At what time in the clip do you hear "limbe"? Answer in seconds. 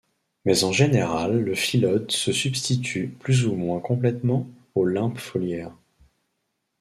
4.83-5.19